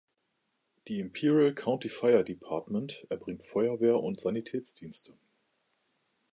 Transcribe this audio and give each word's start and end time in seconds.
Die 0.87 0.99
Imperial 0.99 1.53
County 1.53 1.87
Fire 1.87 2.23
Department 2.23 3.05
erbringt 3.11 3.43
Feuerwehr- 3.43 4.01
und 4.01 4.19
Sanitätsdienste. 4.19 5.15